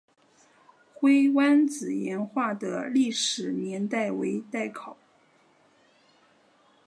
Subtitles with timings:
[0.95, 4.97] 灰湾子岩画的历史年代为待考。